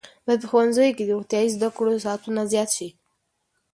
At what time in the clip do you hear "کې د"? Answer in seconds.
0.97-1.09